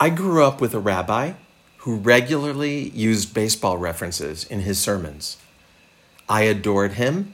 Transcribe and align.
I 0.00 0.10
grew 0.10 0.44
up 0.44 0.60
with 0.60 0.74
a 0.74 0.78
rabbi 0.78 1.32
who 1.78 1.96
regularly 1.96 2.90
used 2.90 3.34
baseball 3.34 3.78
references 3.78 4.44
in 4.44 4.60
his 4.60 4.78
sermons. 4.78 5.38
I 6.28 6.42
adored 6.42 6.92
him, 6.92 7.32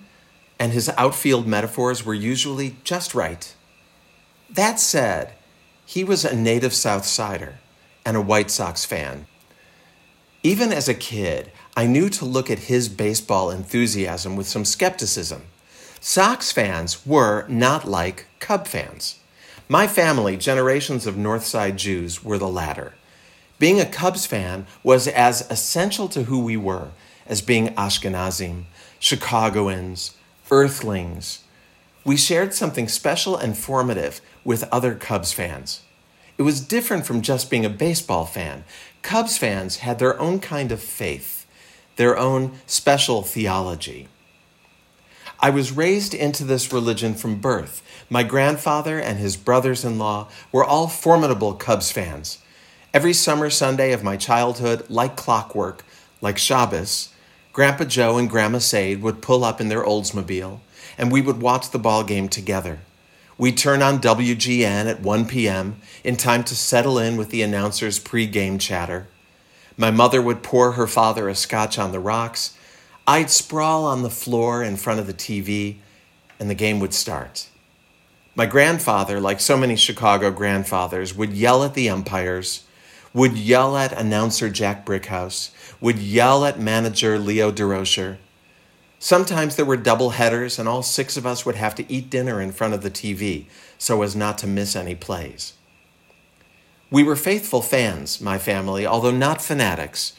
and 0.58 0.72
his 0.72 0.88
outfield 0.96 1.46
metaphors 1.46 2.06
were 2.06 2.14
usually 2.14 2.76
just 2.82 3.14
right. 3.14 3.54
That 4.48 4.80
said, 4.80 5.34
he 5.84 6.04
was 6.04 6.24
a 6.24 6.34
native 6.34 6.72
South 6.72 7.04
Sider 7.04 7.58
and 8.02 8.16
a 8.16 8.22
White 8.22 8.50
Sox 8.50 8.86
fan. 8.86 9.26
Even 10.42 10.72
as 10.72 10.88
a 10.88 10.94
kid, 10.94 11.52
I 11.76 11.86
knew 11.86 12.08
to 12.08 12.24
look 12.24 12.50
at 12.50 12.60
his 12.60 12.88
baseball 12.88 13.50
enthusiasm 13.50 14.36
with 14.36 14.48
some 14.48 14.64
skepticism. 14.64 15.42
Sox 16.00 16.50
fans 16.50 17.04
were 17.04 17.46
not 17.46 17.86
like 17.86 18.26
Cub 18.40 18.66
fans. 18.66 19.18
My 19.68 19.86
family, 19.86 20.36
generations 20.36 21.06
of 21.06 21.14
Northside 21.14 21.76
Jews, 21.76 22.22
were 22.22 22.36
the 22.36 22.48
latter. 22.48 22.92
Being 23.58 23.80
a 23.80 23.86
Cubs 23.86 24.26
fan 24.26 24.66
was 24.82 25.08
as 25.08 25.50
essential 25.50 26.06
to 26.08 26.24
who 26.24 26.40
we 26.40 26.54
were 26.54 26.88
as 27.26 27.40
being 27.40 27.68
Ashkenazim, 27.68 28.64
Chicagoans, 28.98 30.16
Earthlings. 30.50 31.44
We 32.04 32.18
shared 32.18 32.52
something 32.52 32.88
special 32.88 33.38
and 33.38 33.56
formative 33.56 34.20
with 34.44 34.68
other 34.70 34.94
Cubs 34.94 35.32
fans. 35.32 35.80
It 36.36 36.42
was 36.42 36.60
different 36.60 37.06
from 37.06 37.22
just 37.22 37.48
being 37.48 37.64
a 37.64 37.70
baseball 37.70 38.26
fan. 38.26 38.64
Cubs 39.00 39.38
fans 39.38 39.78
had 39.78 39.98
their 39.98 40.20
own 40.20 40.40
kind 40.40 40.72
of 40.72 40.82
faith, 40.82 41.46
their 41.96 42.18
own 42.18 42.58
special 42.66 43.22
theology. 43.22 44.08
I 45.40 45.50
was 45.50 45.72
raised 45.72 46.14
into 46.14 46.44
this 46.44 46.72
religion 46.72 47.14
from 47.14 47.40
birth. 47.40 47.82
My 48.08 48.22
grandfather 48.22 48.98
and 48.98 49.18
his 49.18 49.36
brothers 49.36 49.84
in 49.84 49.98
law 49.98 50.28
were 50.52 50.64
all 50.64 50.88
formidable 50.88 51.54
Cubs 51.54 51.90
fans. 51.90 52.38
Every 52.92 53.12
summer 53.12 53.50
Sunday 53.50 53.92
of 53.92 54.04
my 54.04 54.16
childhood, 54.16 54.88
like 54.88 55.16
clockwork, 55.16 55.84
like 56.20 56.38
Shabbos, 56.38 57.10
Grandpa 57.52 57.84
Joe 57.84 58.18
and 58.18 58.28
Grandma 58.28 58.58
Sade 58.58 59.02
would 59.02 59.22
pull 59.22 59.44
up 59.44 59.60
in 59.60 59.68
their 59.68 59.84
Oldsmobile, 59.84 60.60
and 60.98 61.12
we 61.12 61.20
would 61.20 61.40
watch 61.40 61.70
the 61.70 61.78
ball 61.78 62.02
game 62.02 62.28
together. 62.28 62.80
We'd 63.36 63.58
turn 63.58 63.82
on 63.82 64.00
WGN 64.00 64.86
at 64.86 65.00
1 65.00 65.26
p.m. 65.26 65.80
in 66.04 66.16
time 66.16 66.44
to 66.44 66.54
settle 66.54 66.98
in 66.98 67.16
with 67.16 67.30
the 67.30 67.42
announcer's 67.42 67.98
pre-game 67.98 68.58
chatter. 68.58 69.08
My 69.76 69.90
mother 69.90 70.22
would 70.22 70.42
pour 70.42 70.72
her 70.72 70.86
father 70.86 71.28
a 71.28 71.34
scotch 71.34 71.78
on 71.78 71.90
the 71.90 71.98
rocks. 71.98 72.56
I'd 73.06 73.30
sprawl 73.30 73.84
on 73.84 74.02
the 74.02 74.10
floor 74.10 74.62
in 74.62 74.76
front 74.76 74.98
of 74.98 75.06
the 75.06 75.12
TV, 75.12 75.76
and 76.40 76.48
the 76.48 76.54
game 76.54 76.80
would 76.80 76.94
start. 76.94 77.48
My 78.34 78.46
grandfather, 78.46 79.20
like 79.20 79.40
so 79.40 79.58
many 79.58 79.76
Chicago 79.76 80.30
grandfathers, 80.30 81.14
would 81.14 81.34
yell 81.34 81.62
at 81.62 81.74
the 81.74 81.90
umpires, 81.90 82.64
would 83.12 83.36
yell 83.36 83.76
at 83.76 83.92
announcer 83.92 84.48
Jack 84.48 84.86
Brickhouse, 84.86 85.50
would 85.80 85.98
yell 85.98 86.46
at 86.46 86.58
manager 86.58 87.18
Leo 87.18 87.52
Durocher. 87.52 88.16
Sometimes 88.98 89.54
there 89.54 89.66
were 89.66 89.76
double 89.76 90.10
headers, 90.10 90.58
and 90.58 90.66
all 90.66 90.82
six 90.82 91.18
of 91.18 91.26
us 91.26 91.44
would 91.44 91.56
have 91.56 91.74
to 91.74 91.92
eat 91.92 92.08
dinner 92.08 92.40
in 92.40 92.52
front 92.52 92.72
of 92.72 92.82
the 92.82 92.90
TV 92.90 93.44
so 93.76 94.00
as 94.00 94.16
not 94.16 94.38
to 94.38 94.46
miss 94.46 94.74
any 94.74 94.94
plays. 94.94 95.52
We 96.90 97.02
were 97.02 97.16
faithful 97.16 97.60
fans, 97.60 98.20
my 98.20 98.38
family, 98.38 98.86
although 98.86 99.10
not 99.10 99.42
fanatics. 99.42 100.14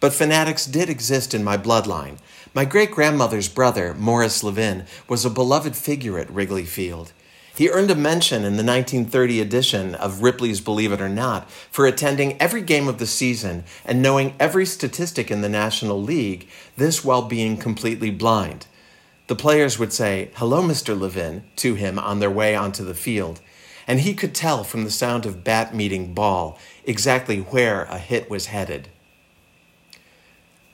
But 0.00 0.12
fanatics 0.12 0.66
did 0.66 0.90
exist 0.90 1.34
in 1.34 1.42
my 1.42 1.56
bloodline. 1.56 2.18
My 2.54 2.64
great 2.64 2.90
grandmother's 2.90 3.48
brother, 3.48 3.94
Morris 3.94 4.42
Levin, 4.42 4.86
was 5.08 5.24
a 5.24 5.30
beloved 5.30 5.76
figure 5.76 6.18
at 6.18 6.30
Wrigley 6.30 6.64
Field. 6.64 7.12
He 7.56 7.70
earned 7.70 7.90
a 7.90 7.94
mention 7.94 8.44
in 8.44 8.56
the 8.56 8.64
1930 8.64 9.40
edition 9.40 9.94
of 9.94 10.22
Ripley's 10.22 10.60
Believe 10.60 10.92
It 10.92 11.00
or 11.00 11.08
Not 11.08 11.50
for 11.70 11.86
attending 11.86 12.40
every 12.40 12.60
game 12.60 12.86
of 12.86 12.98
the 12.98 13.06
season 13.06 13.64
and 13.86 14.02
knowing 14.02 14.34
every 14.38 14.66
statistic 14.66 15.30
in 15.30 15.40
the 15.40 15.48
National 15.48 16.02
League, 16.02 16.48
this 16.76 17.02
while 17.02 17.22
being 17.22 17.56
completely 17.56 18.10
blind. 18.10 18.66
The 19.28 19.36
players 19.36 19.78
would 19.78 19.94
say, 19.94 20.30
Hello, 20.34 20.62
Mr. 20.62 20.98
Levin, 20.98 21.44
to 21.56 21.76
him 21.76 21.98
on 21.98 22.20
their 22.20 22.30
way 22.30 22.54
onto 22.54 22.84
the 22.84 22.94
field, 22.94 23.40
and 23.86 24.00
he 24.00 24.12
could 24.12 24.34
tell 24.34 24.62
from 24.62 24.84
the 24.84 24.90
sound 24.90 25.24
of 25.24 25.42
bat 25.42 25.74
meeting 25.74 26.12
ball 26.12 26.58
exactly 26.84 27.38
where 27.38 27.84
a 27.84 27.98
hit 27.98 28.28
was 28.28 28.46
headed. 28.46 28.88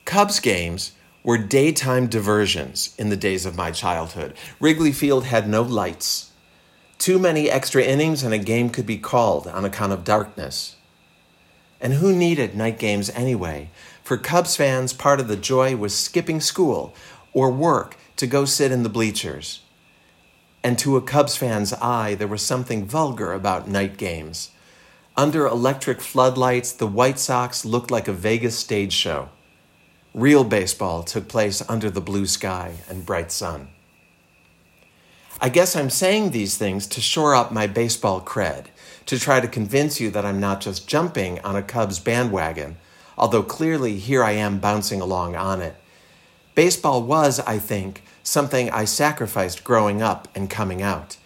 Cubs 0.05 0.39
games 0.39 0.91
were 1.23 1.37
daytime 1.37 2.07
diversions 2.07 2.93
in 2.97 3.09
the 3.09 3.17
days 3.17 3.45
of 3.45 3.55
my 3.55 3.71
childhood. 3.71 4.33
Wrigley 4.59 4.91
Field 4.91 5.25
had 5.25 5.47
no 5.47 5.61
lights 5.61 6.31
too 7.03 7.19
many 7.19 7.49
extra 7.49 7.83
innings 7.83 8.23
and 8.23 8.33
a 8.33 8.37
game 8.37 8.69
could 8.69 8.85
be 8.85 8.97
called 8.97 9.45
on 9.45 9.65
account 9.65 9.91
of 9.91 10.05
darkness. 10.05 10.77
And 11.81 11.95
who 11.95 12.15
needed 12.15 12.55
night 12.55 12.79
games 12.79 13.09
anyway? 13.09 13.71
For 14.05 14.15
Cubs 14.15 14.55
fans, 14.55 14.93
part 14.93 15.19
of 15.19 15.27
the 15.27 15.35
joy 15.35 15.75
was 15.75 15.93
skipping 15.93 16.39
school 16.39 16.95
or 17.33 17.51
work 17.51 17.97
to 18.15 18.25
go 18.25 18.45
sit 18.45 18.71
in 18.71 18.83
the 18.83 18.89
bleachers. 18.89 19.63
And 20.63 20.79
to 20.79 20.95
a 20.95 21.01
Cubs 21.01 21.35
fan's 21.35 21.73
eye, 21.73 22.15
there 22.15 22.25
was 22.25 22.41
something 22.41 22.85
vulgar 22.85 23.33
about 23.33 23.67
night 23.67 23.97
games. 23.97 24.51
Under 25.17 25.45
electric 25.45 25.99
floodlights, 25.99 26.71
the 26.71 26.87
White 26.87 27.19
Sox 27.19 27.65
looked 27.65 27.91
like 27.91 28.07
a 28.07 28.13
Vegas 28.13 28.57
stage 28.57 28.93
show. 28.93 29.27
Real 30.13 30.43
baseball 30.43 31.01
took 31.01 31.27
place 31.27 31.67
under 31.67 31.89
the 31.89 31.99
blue 31.99 32.27
sky 32.27 32.75
and 32.87 33.03
bright 33.03 33.31
sun. 33.31 33.69
I 35.41 35.49
guess 35.49 35.75
I'm 35.75 35.89
saying 35.89 36.29
these 36.29 36.55
things 36.55 36.85
to 36.87 37.01
shore 37.01 37.33
up 37.33 37.51
my 37.51 37.65
baseball 37.65 38.21
cred, 38.21 38.67
to 39.07 39.17
try 39.17 39.39
to 39.39 39.47
convince 39.47 39.99
you 39.99 40.11
that 40.11 40.23
I'm 40.23 40.39
not 40.39 40.61
just 40.61 40.87
jumping 40.87 41.39
on 41.39 41.55
a 41.55 41.63
Cubs 41.63 41.99
bandwagon, 41.99 42.77
although 43.17 43.41
clearly 43.41 43.97
here 43.97 44.23
I 44.23 44.33
am 44.33 44.59
bouncing 44.59 45.01
along 45.01 45.35
on 45.35 45.63
it. 45.63 45.75
Baseball 46.53 47.01
was, 47.01 47.39
I 47.39 47.57
think, 47.57 48.03
something 48.21 48.69
I 48.69 48.85
sacrificed 48.85 49.63
growing 49.63 50.03
up 50.03 50.27
and 50.35 50.47
coming 50.47 50.83
out. 50.83 51.17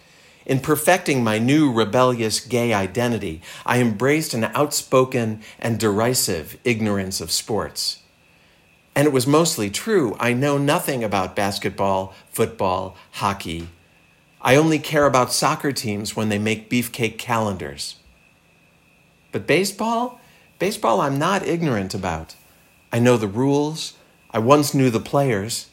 In 0.46 0.60
perfecting 0.60 1.22
my 1.22 1.38
new 1.38 1.70
rebellious 1.70 2.40
gay 2.40 2.72
identity, 2.72 3.42
I 3.66 3.82
embraced 3.82 4.32
an 4.32 4.44
outspoken 4.44 5.42
and 5.58 5.78
derisive 5.78 6.56
ignorance 6.64 7.20
of 7.20 7.30
sports. 7.30 7.98
And 8.98 9.06
it 9.06 9.12
was 9.14 9.26
mostly 9.26 9.70
true. 9.70 10.14
I 10.20 10.34
know 10.34 10.58
nothing 10.58 11.02
about 11.02 11.34
basketball, 11.34 12.12
football, 12.30 12.96
hockey, 13.12 13.68
I 14.40 14.54
only 14.54 14.78
care 14.78 15.06
about 15.06 15.32
soccer 15.32 15.72
teams 15.72 16.14
when 16.14 16.28
they 16.28 16.38
make 16.38 16.70
beefcake 16.70 17.18
calendars. 17.18 17.96
But 19.32 19.46
baseball? 19.46 20.20
Baseball, 20.58 21.00
I'm 21.00 21.18
not 21.18 21.46
ignorant 21.46 21.92
about. 21.92 22.36
I 22.92 23.00
know 23.00 23.16
the 23.16 23.26
rules. 23.26 23.94
I 24.30 24.38
once 24.38 24.74
knew 24.74 24.90
the 24.90 25.00
players. 25.00 25.70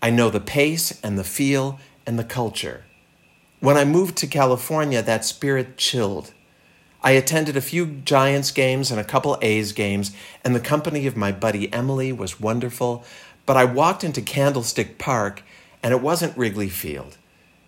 I 0.00 0.10
know 0.10 0.30
the 0.30 0.40
pace 0.40 1.00
and 1.02 1.18
the 1.18 1.24
feel 1.24 1.80
and 2.06 2.18
the 2.18 2.24
culture. 2.24 2.84
When 3.58 3.76
I 3.76 3.84
moved 3.84 4.16
to 4.18 4.26
California, 4.26 5.02
that 5.02 5.24
spirit 5.24 5.76
chilled. 5.76 6.32
I 7.06 7.12
attended 7.12 7.56
a 7.56 7.60
few 7.60 7.86
Giants 7.86 8.50
games 8.50 8.90
and 8.90 8.98
a 8.98 9.04
couple 9.04 9.38
A's 9.40 9.70
games, 9.70 10.10
and 10.42 10.56
the 10.56 10.60
company 10.60 11.06
of 11.06 11.16
my 11.16 11.30
buddy 11.30 11.72
Emily 11.72 12.10
was 12.10 12.40
wonderful. 12.40 13.04
But 13.46 13.56
I 13.56 13.64
walked 13.64 14.02
into 14.02 14.20
Candlestick 14.20 14.98
Park, 14.98 15.44
and 15.84 15.94
it 15.94 16.00
wasn't 16.00 16.36
Wrigley 16.36 16.68
Field. 16.68 17.16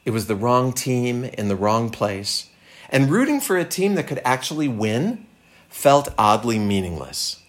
It 0.05 0.11
was 0.11 0.27
the 0.27 0.35
wrong 0.35 0.73
team 0.73 1.23
in 1.23 1.47
the 1.47 1.55
wrong 1.55 1.89
place. 1.89 2.51
And 2.89 3.13
rooting 3.13 3.41
for 3.41 3.57
a 3.57 3.65
team 3.65 3.95
that 3.95 4.09
could 4.09 4.21
actually 4.25 4.67
win 4.67 5.25
felt 5.69 6.13
oddly 6.19 6.59
meaningless. 6.59 7.41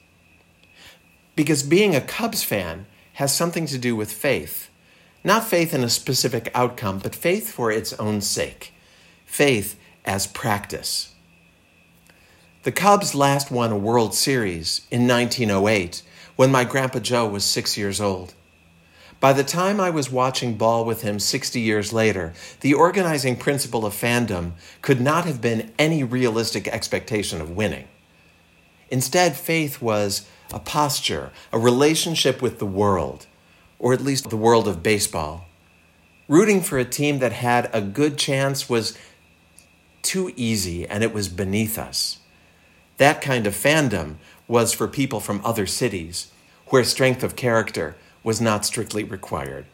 Because 1.36 1.64
being 1.64 1.96
a 1.96 2.02
Cubs 2.02 2.44
fan 2.44 2.86
has 3.14 3.36
something 3.36 3.66
to 3.66 3.80
do 3.80 3.96
with 3.96 4.12
faith. 4.12 4.70
Not 5.24 5.44
faith 5.44 5.74
in 5.74 5.84
a 5.84 5.90
specific 5.90 6.52
outcome, 6.54 7.00
but 7.00 7.16
faith 7.16 7.50
for 7.50 7.72
its 7.72 7.94
own 7.94 8.22
sake. 8.22 8.76
Faith 9.26 9.76
as 10.06 10.28
practice. 10.28 11.16
The 12.64 12.74
Cubs 12.74 13.16
last 13.16 13.52
won 13.52 13.72
a 13.72 13.78
World 13.78 14.14
Series 14.14 14.82
in 14.92 15.08
1908 15.08 16.02
when 16.36 16.52
my 16.52 16.66
Grandpa 16.66 17.00
Joe 17.00 17.26
was 17.26 17.46
six 17.46 17.78
years 17.78 18.02
old. 18.02 18.34
By 19.22 19.32
the 19.32 19.46
time 19.46 19.80
I 19.80 19.90
was 19.90 20.12
watching 20.12 20.58
ball 20.58 20.84
with 20.84 21.02
him 21.02 21.20
60 21.20 21.58
years 21.62 21.94
later, 21.94 22.34
the 22.60 22.74
organizing 22.74 23.38
principle 23.38 23.86
of 23.86 23.94
fandom 23.94 24.52
could 24.82 25.00
not 25.00 25.24
have 25.24 25.40
been 25.40 25.72
any 25.80 26.04
realistic 26.04 26.68
expectation 26.68 27.40
of 27.40 27.50
winning. 27.56 27.88
Instead, 28.90 29.38
faith 29.38 29.82
was 29.82 30.28
a 30.52 30.60
posture, 30.60 31.32
a 31.54 31.60
relationship 31.60 32.42
with 32.42 32.60
the 32.60 32.66
world, 32.66 33.26
or 33.78 33.94
at 33.94 34.02
least 34.02 34.30
the 34.30 34.36
world 34.36 34.68
of 34.68 34.84
baseball. 34.84 35.46
Rooting 36.28 36.60
for 36.60 36.78
a 36.78 36.84
team 36.84 37.20
that 37.20 37.32
had 37.32 37.70
a 37.72 37.80
good 37.80 38.18
chance 38.18 38.68
was 38.68 38.98
too 40.02 40.34
easy 40.36 40.86
and 40.86 41.06
it 41.06 41.14
was 41.14 41.30
beneath 41.30 41.80
us. 41.80 42.18
That 43.00 43.22
kind 43.22 43.48
of 43.48 43.56
fandom 43.56 44.16
was 44.48 44.74
for 44.74 44.88
people 44.88 45.22
from 45.22 45.42
other 45.44 45.66
cities, 45.66 46.32
where 46.68 46.84
strength 46.84 47.24
of 47.24 47.38
character 47.38 47.96
was 48.24 48.42
not 48.42 48.66
strictly 48.66 49.06
required. 49.06 49.66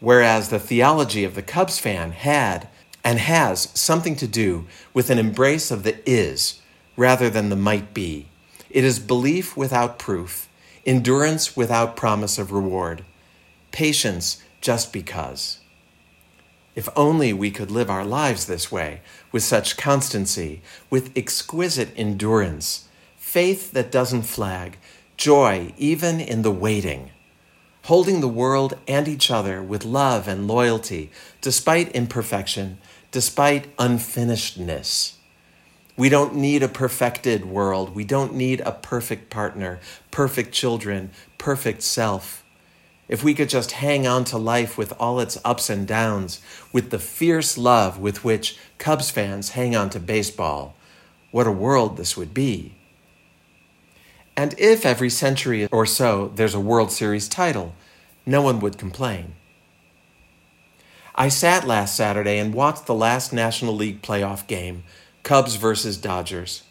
Whereas 0.00 0.48
the 0.48 0.58
theology 0.58 1.24
of 1.24 1.34
the 1.34 1.42
Cubs 1.42 1.78
fan 1.78 2.12
had 2.12 2.68
and 3.04 3.18
has 3.18 3.68
something 3.74 4.16
to 4.16 4.26
do 4.26 4.66
with 4.94 5.10
an 5.10 5.18
embrace 5.18 5.70
of 5.70 5.82
the 5.82 5.96
is 6.08 6.62
rather 6.96 7.28
than 7.28 7.50
the 7.50 7.56
might 7.56 7.92
be. 7.92 8.28
It 8.70 8.82
is 8.82 8.98
belief 8.98 9.54
without 9.54 9.98
proof, 9.98 10.48
endurance 10.86 11.54
without 11.54 11.96
promise 11.96 12.38
of 12.38 12.50
reward, 12.50 13.04
patience 13.72 14.42
just 14.62 14.90
because. 14.90 15.58
If 16.74 16.88
only 16.96 17.32
we 17.32 17.50
could 17.50 17.70
live 17.70 17.88
our 17.88 18.04
lives 18.04 18.46
this 18.46 18.70
way, 18.72 19.00
with 19.30 19.42
such 19.42 19.76
constancy, 19.76 20.60
with 20.90 21.16
exquisite 21.16 21.90
endurance, 21.96 22.88
faith 23.16 23.72
that 23.72 23.92
doesn't 23.92 24.22
flag, 24.22 24.78
joy 25.16 25.72
even 25.78 26.20
in 26.20 26.42
the 26.42 26.50
waiting, 26.50 27.10
holding 27.84 28.20
the 28.20 28.28
world 28.28 28.76
and 28.88 29.06
each 29.06 29.30
other 29.30 29.62
with 29.62 29.84
love 29.84 30.26
and 30.26 30.48
loyalty, 30.48 31.10
despite 31.40 31.92
imperfection, 31.92 32.78
despite 33.10 33.76
unfinishedness. 33.76 35.14
We 35.96 36.08
don't 36.08 36.34
need 36.34 36.62
a 36.62 36.68
perfected 36.68 37.44
world. 37.44 37.94
We 37.94 38.04
don't 38.04 38.34
need 38.34 38.60
a 38.60 38.72
perfect 38.72 39.30
partner, 39.30 39.78
perfect 40.10 40.52
children, 40.52 41.12
perfect 41.38 41.82
self. 41.82 42.43
If 43.06 43.22
we 43.22 43.34
could 43.34 43.48
just 43.48 43.72
hang 43.72 44.06
on 44.06 44.24
to 44.24 44.38
life 44.38 44.78
with 44.78 44.94
all 44.98 45.20
its 45.20 45.38
ups 45.44 45.68
and 45.68 45.86
downs, 45.86 46.40
with 46.72 46.90
the 46.90 46.98
fierce 46.98 47.58
love 47.58 47.98
with 47.98 48.24
which 48.24 48.58
Cubs 48.78 49.10
fans 49.10 49.50
hang 49.50 49.76
on 49.76 49.90
to 49.90 50.00
baseball, 50.00 50.74
what 51.30 51.46
a 51.46 51.52
world 51.52 51.96
this 51.96 52.16
would 52.16 52.32
be. 52.32 52.74
And 54.36 54.54
if 54.58 54.86
every 54.86 55.10
century 55.10 55.68
or 55.70 55.86
so 55.86 56.32
there's 56.34 56.54
a 56.54 56.60
World 56.60 56.90
Series 56.90 57.28
title, 57.28 57.74
no 58.26 58.42
one 58.42 58.58
would 58.60 58.78
complain. 58.78 59.34
I 61.14 61.28
sat 61.28 61.66
last 61.66 61.94
Saturday 61.94 62.38
and 62.38 62.54
watched 62.54 62.86
the 62.86 62.94
last 62.94 63.32
National 63.32 63.74
League 63.76 64.02
playoff 64.02 64.46
game, 64.46 64.82
Cubs 65.22 65.54
versus 65.54 65.96
Dodgers. 65.96 66.64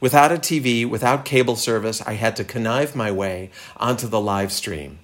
Without 0.00 0.30
a 0.30 0.36
TV, 0.36 0.88
without 0.88 1.24
cable 1.24 1.56
service, 1.56 2.02
I 2.02 2.14
had 2.14 2.36
to 2.36 2.44
connive 2.44 2.94
my 2.94 3.10
way 3.10 3.50
onto 3.78 4.06
the 4.06 4.20
live 4.20 4.52
stream. 4.52 4.98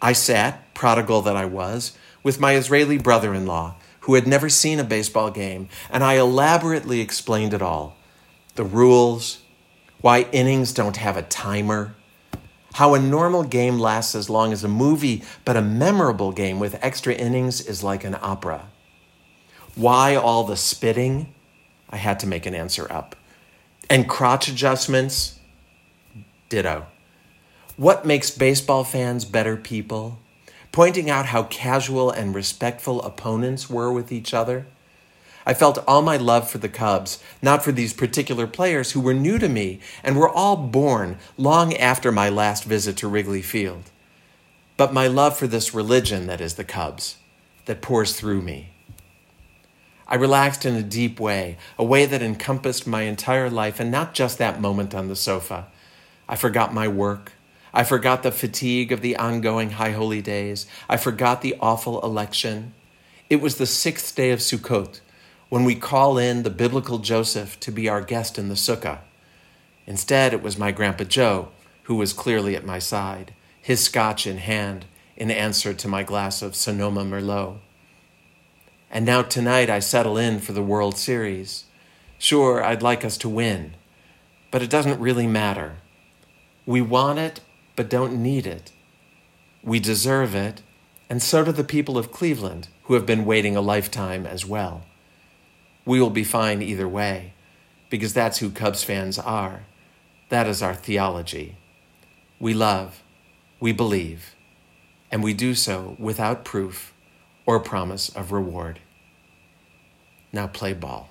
I 0.00 0.12
sat, 0.12 0.74
prodigal 0.74 1.22
that 1.22 1.36
I 1.36 1.44
was, 1.44 1.96
with 2.22 2.40
my 2.40 2.54
Israeli 2.54 2.98
brother 2.98 3.34
in 3.34 3.46
law, 3.46 3.76
who 4.00 4.14
had 4.14 4.26
never 4.26 4.48
seen 4.48 4.78
a 4.78 4.84
baseball 4.84 5.30
game, 5.30 5.68
and 5.90 6.04
I 6.04 6.14
elaborately 6.14 7.00
explained 7.00 7.54
it 7.54 7.62
all 7.62 7.96
the 8.54 8.64
rules, 8.64 9.42
why 10.00 10.22
innings 10.32 10.72
don't 10.72 10.96
have 10.96 11.16
a 11.16 11.22
timer, 11.22 11.94
how 12.74 12.94
a 12.94 12.98
normal 12.98 13.42
game 13.42 13.78
lasts 13.78 14.14
as 14.14 14.28
long 14.28 14.52
as 14.52 14.64
a 14.64 14.68
movie, 14.68 15.22
but 15.44 15.56
a 15.56 15.62
memorable 15.62 16.32
game 16.32 16.58
with 16.58 16.78
extra 16.82 17.14
innings 17.14 17.60
is 17.60 17.82
like 17.82 18.04
an 18.04 18.16
opera. 18.20 18.68
Why 19.74 20.14
all 20.14 20.44
the 20.44 20.56
spitting? 20.56 21.34
I 21.90 21.96
had 21.96 22.18
to 22.20 22.26
make 22.26 22.46
an 22.46 22.54
answer 22.54 22.90
up. 22.90 23.14
And 23.88 24.08
crotch 24.08 24.48
adjustments? 24.48 25.38
Ditto. 26.48 26.86
What 27.76 28.06
makes 28.06 28.30
baseball 28.30 28.84
fans 28.84 29.26
better 29.26 29.54
people? 29.54 30.18
Pointing 30.72 31.10
out 31.10 31.26
how 31.26 31.42
casual 31.42 32.10
and 32.10 32.34
respectful 32.34 33.02
opponents 33.02 33.68
were 33.68 33.92
with 33.92 34.10
each 34.10 34.32
other? 34.32 34.66
I 35.44 35.52
felt 35.52 35.84
all 35.86 36.00
my 36.00 36.16
love 36.16 36.48
for 36.48 36.56
the 36.56 36.70
Cubs, 36.70 37.22
not 37.42 37.62
for 37.62 37.72
these 37.72 37.92
particular 37.92 38.46
players 38.46 38.92
who 38.92 39.00
were 39.02 39.12
new 39.12 39.38
to 39.38 39.48
me 39.50 39.80
and 40.02 40.16
were 40.16 40.28
all 40.28 40.56
born 40.56 41.18
long 41.36 41.76
after 41.76 42.10
my 42.10 42.30
last 42.30 42.64
visit 42.64 42.96
to 42.96 43.08
Wrigley 43.08 43.42
Field. 43.42 43.90
But 44.78 44.94
my 44.94 45.06
love 45.06 45.36
for 45.36 45.46
this 45.46 45.74
religion 45.74 46.26
that 46.28 46.40
is 46.40 46.54
the 46.54 46.64
Cubs, 46.64 47.18
that 47.66 47.82
pours 47.82 48.18
through 48.18 48.40
me. 48.40 48.70
I 50.08 50.14
relaxed 50.14 50.64
in 50.64 50.76
a 50.76 50.82
deep 50.82 51.20
way, 51.20 51.58
a 51.78 51.84
way 51.84 52.06
that 52.06 52.22
encompassed 52.22 52.86
my 52.86 53.02
entire 53.02 53.50
life 53.50 53.78
and 53.78 53.90
not 53.90 54.14
just 54.14 54.38
that 54.38 54.62
moment 54.62 54.94
on 54.94 55.08
the 55.08 55.16
sofa. 55.16 55.66
I 56.26 56.36
forgot 56.36 56.72
my 56.72 56.88
work. 56.88 57.32
I 57.76 57.84
forgot 57.84 58.22
the 58.22 58.32
fatigue 58.32 58.90
of 58.90 59.02
the 59.02 59.16
ongoing 59.16 59.72
high 59.72 59.90
holy 59.90 60.22
days. 60.22 60.66
I 60.88 60.96
forgot 60.96 61.42
the 61.42 61.54
awful 61.60 62.00
election. 62.00 62.72
It 63.28 63.42
was 63.42 63.56
the 63.56 63.66
sixth 63.66 64.16
day 64.16 64.30
of 64.30 64.38
Sukkot, 64.38 65.00
when 65.50 65.62
we 65.64 65.74
call 65.74 66.16
in 66.16 66.42
the 66.42 66.48
biblical 66.48 67.00
Joseph 67.00 67.60
to 67.60 67.70
be 67.70 67.86
our 67.86 68.00
guest 68.00 68.38
in 68.38 68.48
the 68.48 68.54
sukkah. 68.54 69.00
Instead, 69.86 70.32
it 70.32 70.42
was 70.42 70.58
my 70.58 70.72
Grandpa 70.72 71.04
Joe 71.04 71.50
who 71.82 71.96
was 71.96 72.14
clearly 72.14 72.56
at 72.56 72.64
my 72.64 72.78
side, 72.78 73.34
his 73.60 73.84
scotch 73.84 74.26
in 74.26 74.38
hand, 74.38 74.86
in 75.14 75.30
answer 75.30 75.74
to 75.74 75.86
my 75.86 76.02
glass 76.02 76.40
of 76.40 76.56
Sonoma 76.56 77.04
Merlot. 77.04 77.58
And 78.90 79.04
now 79.04 79.20
tonight 79.20 79.68
I 79.68 79.80
settle 79.80 80.16
in 80.16 80.40
for 80.40 80.54
the 80.54 80.62
World 80.62 80.96
Series. 80.96 81.64
Sure, 82.16 82.64
I'd 82.64 82.80
like 82.80 83.04
us 83.04 83.18
to 83.18 83.28
win, 83.28 83.74
but 84.50 84.62
it 84.62 84.70
doesn't 84.70 84.98
really 84.98 85.26
matter. 85.26 85.76
We 86.64 86.80
want 86.80 87.18
it, 87.18 87.40
but 87.76 87.90
don't 87.90 88.20
need 88.22 88.46
it. 88.46 88.72
We 89.62 89.78
deserve 89.78 90.34
it, 90.34 90.62
and 91.08 91.22
so 91.22 91.44
do 91.44 91.52
the 91.52 91.62
people 91.62 91.98
of 91.98 92.10
Cleveland, 92.10 92.68
who 92.84 92.94
have 92.94 93.06
been 93.06 93.24
waiting 93.24 93.56
a 93.56 93.60
lifetime 93.60 94.26
as 94.26 94.44
well. 94.44 94.84
We 95.84 96.00
will 96.00 96.10
be 96.10 96.24
fine 96.24 96.62
either 96.62 96.88
way, 96.88 97.34
because 97.90 98.12
that's 98.12 98.38
who 98.38 98.50
Cubs 98.50 98.82
fans 98.82 99.18
are. 99.18 99.64
That 100.30 100.48
is 100.48 100.62
our 100.62 100.74
theology. 100.74 101.56
We 102.40 102.54
love, 102.54 103.02
we 103.60 103.72
believe, 103.72 104.34
and 105.10 105.22
we 105.22 105.34
do 105.34 105.54
so 105.54 105.96
without 105.98 106.44
proof 106.44 106.92
or 107.44 107.60
promise 107.60 108.08
of 108.08 108.32
reward. 108.32 108.80
Now 110.32 110.48
play 110.48 110.72
ball. 110.72 111.08